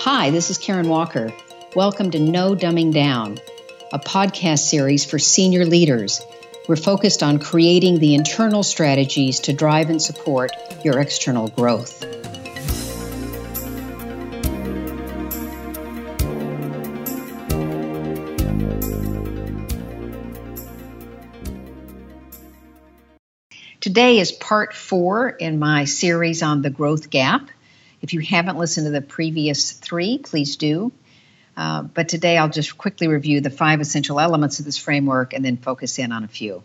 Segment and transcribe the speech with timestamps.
[0.00, 1.32] Hi, this is Karen Walker.
[1.74, 3.38] Welcome to No Dumbing Down,
[3.92, 6.20] a podcast series for senior leaders.
[6.66, 10.52] We're focused on creating the internal strategies to drive and support
[10.84, 12.04] your external growth.
[23.88, 27.48] Today is part four in my series on the growth gap.
[28.02, 30.92] If you haven't listened to the previous three, please do.
[31.56, 35.42] Uh, but today I'll just quickly review the five essential elements of this framework and
[35.42, 36.62] then focus in on a few.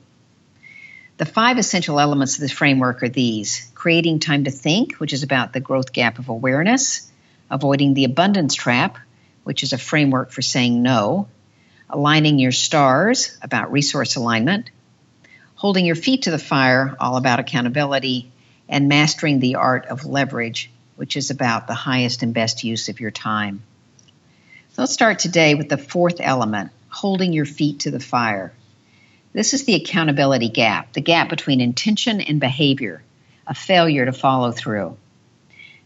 [1.15, 5.23] The five essential elements of this framework are these creating time to think, which is
[5.23, 7.09] about the growth gap of awareness,
[7.49, 8.97] avoiding the abundance trap,
[9.45, 11.29] which is a framework for saying no,
[11.89, 14.71] aligning your stars, about resource alignment,
[15.63, 18.29] holding your feet to the fire, all about accountability,
[18.67, 22.99] and mastering the art of leverage, which is about the highest and best use of
[22.99, 23.63] your time.
[24.73, 28.51] So let's start today with the fourth element holding your feet to the fire.
[29.31, 33.01] This is the accountability gap, the gap between intention and behavior,
[33.47, 34.97] a failure to follow through.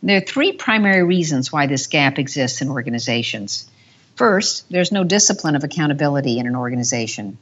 [0.01, 3.69] And there are three primary reasons why this gap exists in organizations.
[4.15, 7.37] First, there's no discipline of accountability in an organization.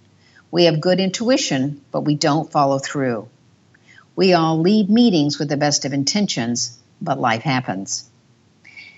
[0.56, 3.28] We have good intuition, but we don't follow through.
[4.16, 8.10] We all leave meetings with the best of intentions, but life happens.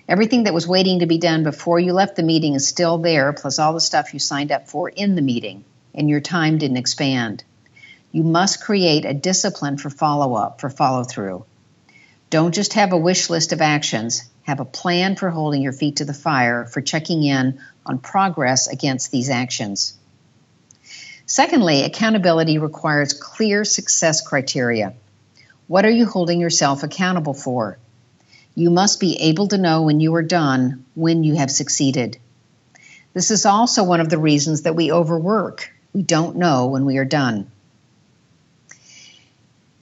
[0.07, 3.33] Everything that was waiting to be done before you left the meeting is still there,
[3.33, 6.77] plus all the stuff you signed up for in the meeting, and your time didn't
[6.77, 7.43] expand.
[8.11, 11.43] You must create a discipline for follow up, for follow through.
[12.29, 15.95] Don't just have a wish list of actions, have a plan for holding your feet
[15.95, 19.97] to the fire, for checking in on progress against these actions.
[21.29, 24.93] Secondly, accountability requires clear success criteria.
[25.67, 27.77] What are you holding yourself accountable for?
[28.55, 32.17] You must be able to know when you are done, when you have succeeded.
[33.13, 35.69] This is also one of the reasons that we overwork.
[35.91, 37.51] We don't know when we are done.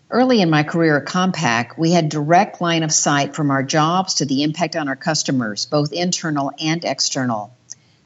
[0.09, 4.15] Early in my career at Compaq, we had direct line of sight from our jobs
[4.15, 7.55] to the impact on our customers, both internal and external.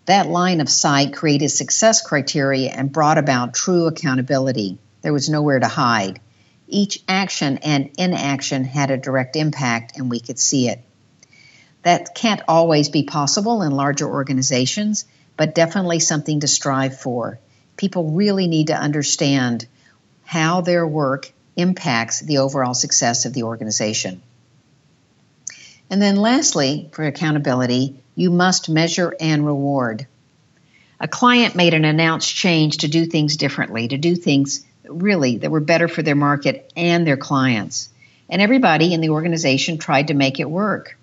[0.09, 4.79] That line of sight created success criteria and brought about true accountability.
[5.03, 6.19] There was nowhere to hide.
[6.67, 10.81] Each action and inaction had a direct impact, and we could see it.
[11.83, 15.05] That can't always be possible in larger organizations,
[15.37, 17.37] but definitely something to strive for.
[17.77, 19.67] People really need to understand
[20.25, 24.23] how their work impacts the overall success of the organization.
[25.91, 30.05] And then, lastly, for accountability, you must measure and reward.
[30.99, 35.51] A client made an announced change to do things differently, to do things really that
[35.51, 37.87] were better for their market and their clients.
[38.27, 40.97] And everybody in the organization tried to make it work.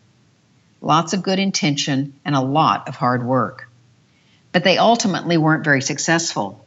[0.83, 3.67] Lots of good intention and a lot of hard work.
[4.53, 6.67] But they ultimately weren't very successful.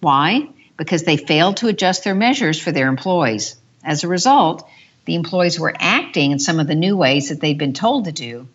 [0.00, 0.48] Why?
[0.78, 3.56] Because they failed to adjust their measures for their employees.
[3.84, 4.66] As a result,
[5.04, 8.12] the employees were acting in some of the new ways that they'd been told to
[8.12, 8.48] do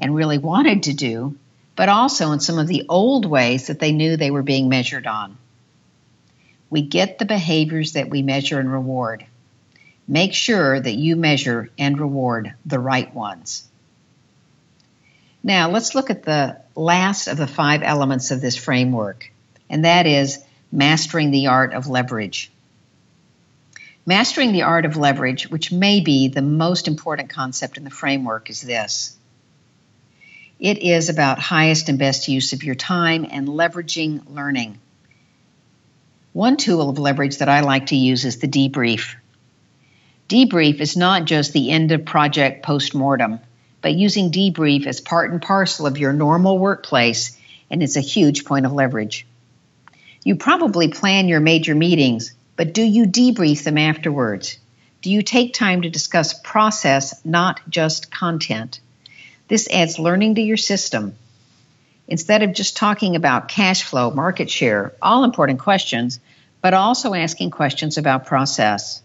[0.00, 1.36] and really wanted to do,
[1.76, 5.06] but also in some of the old ways that they knew they were being measured
[5.06, 5.36] on.
[6.70, 9.26] We get the behaviors that we measure and reward.
[10.08, 13.68] Make sure that you measure and reward the right ones.
[15.42, 19.30] Now, let's look at the last of the five elements of this framework,
[19.68, 22.50] and that is mastering the art of leverage.
[24.06, 28.50] Mastering the art of leverage, which may be the most important concept in the framework,
[28.50, 29.16] is this
[30.60, 34.78] it is about highest and best use of your time and leveraging learning.
[36.34, 39.14] One tool of leverage that I like to use is the debrief.
[40.28, 43.40] Debrief is not just the end of project post-mortem,
[43.80, 47.36] but using debrief as part and parcel of your normal workplace,
[47.70, 49.26] and it's a huge point of leverage.
[50.22, 54.58] You probably plan your major meetings, but do you debrief them afterwards?
[55.00, 58.80] Do you take time to discuss process, not just content?
[59.50, 61.16] This adds learning to your system
[62.06, 66.20] instead of just talking about cash flow, market share, all important questions,
[66.62, 69.02] but also asking questions about process.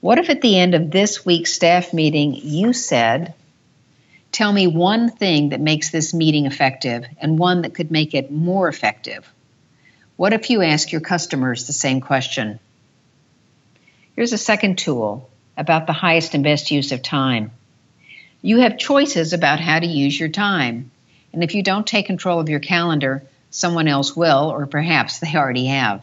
[0.00, 3.34] What if at the end of this week's staff meeting you said,
[4.32, 8.30] Tell me one thing that makes this meeting effective and one that could make it
[8.30, 9.30] more effective?
[10.16, 12.60] What if you ask your customers the same question?
[14.16, 17.50] Here's a second tool about the highest and best use of time.
[18.42, 20.90] You have choices about how to use your time.
[21.32, 25.34] And if you don't take control of your calendar, someone else will, or perhaps they
[25.34, 26.02] already have.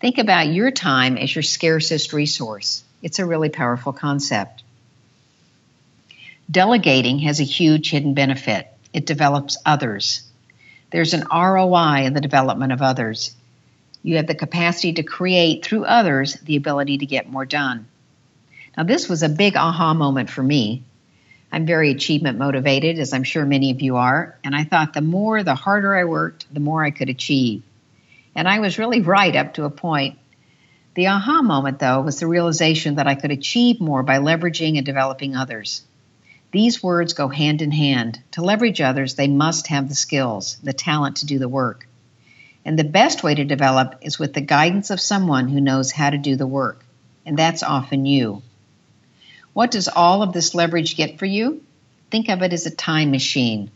[0.00, 2.84] Think about your time as your scarcest resource.
[3.02, 4.62] It's a really powerful concept.
[6.50, 8.68] Delegating has a huge hidden benefit.
[8.92, 10.22] It develops others.
[10.90, 13.34] There's an ROI in the development of others.
[14.02, 17.86] You have the capacity to create through others the ability to get more done.
[18.76, 20.84] Now, this was a big aha moment for me.
[21.54, 25.00] I'm very achievement motivated, as I'm sure many of you are, and I thought the
[25.00, 27.62] more, the harder I worked, the more I could achieve.
[28.34, 30.18] And I was really right up to a point.
[30.96, 34.84] The aha moment, though, was the realization that I could achieve more by leveraging and
[34.84, 35.82] developing others.
[36.50, 38.20] These words go hand in hand.
[38.32, 41.86] To leverage others, they must have the skills, the talent to do the work.
[42.64, 46.10] And the best way to develop is with the guidance of someone who knows how
[46.10, 46.84] to do the work,
[47.24, 48.42] and that's often you.
[49.54, 51.62] What does all of this leverage get for you?
[52.10, 53.70] Think of it as a time machine.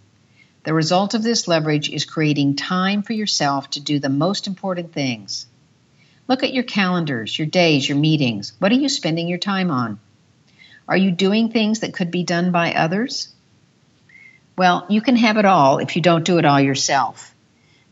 [0.64, 4.92] The result of this leverage is creating time for yourself to do the most important
[4.92, 5.46] things.
[6.26, 8.52] Look at your calendars, your days, your meetings.
[8.58, 10.00] What are you spending your time on?
[10.88, 13.28] Are you doing things that could be done by others?
[14.56, 17.32] Well, you can have it all if you don't do it all yourself.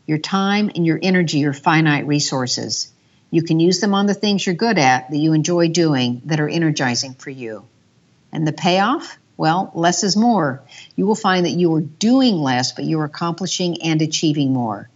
[0.05, 2.91] Your time and your energy are finite resources.
[3.31, 6.41] You can use them on the things you're good at that you enjoy doing that
[6.41, 7.65] are energizing for you.
[8.37, 9.17] And the payoff?
[9.35, 10.61] Well, less is more.
[10.95, 14.91] You will find that you are doing less, but you are accomplishing and achieving more.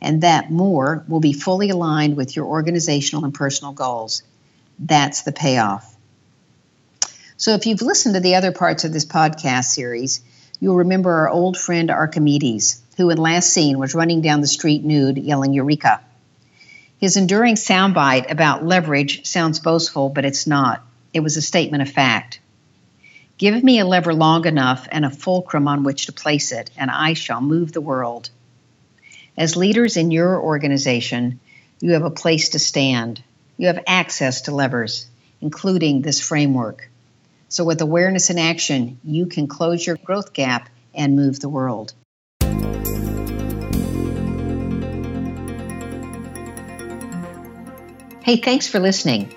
[0.00, 4.22] And that more will be fully aligned with your organizational and personal goals.
[4.78, 5.94] That's the payoff.
[7.36, 10.22] So, if you've listened to the other parts of this podcast series,
[10.58, 14.84] you'll remember our old friend Archimedes, who in last scene was running down the street
[14.84, 16.00] nude, yelling Eureka.
[16.96, 20.82] His enduring soundbite about leverage sounds boastful, but it's not.
[21.12, 22.40] It was a statement of fact.
[23.38, 26.90] Give me a lever long enough and a fulcrum on which to place it, and
[26.90, 28.30] I shall move the world.
[29.36, 31.38] As leaders in your organization,
[31.80, 33.22] you have a place to stand.
[33.58, 35.06] You have access to levers,
[35.42, 36.88] including this framework.
[37.50, 41.92] So, with awareness and action, you can close your growth gap and move the world.
[48.24, 49.30] Hey, thanks for listening.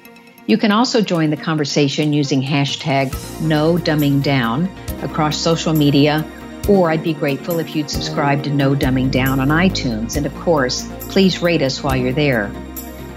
[0.50, 4.68] You can also join the conversation using hashtag no dumbing down
[5.04, 6.26] across social media,
[6.68, 10.18] or I'd be grateful if you'd subscribe to No Dumbing Down on iTunes.
[10.18, 12.52] And of course, please rate us while you're there.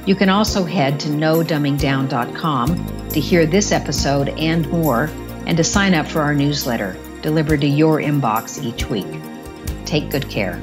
[0.05, 5.09] You can also head to nodumbingdown.com to hear this episode and more,
[5.47, 9.07] and to sign up for our newsletter delivered to your inbox each week.
[9.87, 10.61] Take good care.